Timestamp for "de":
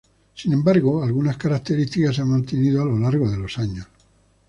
3.29-3.37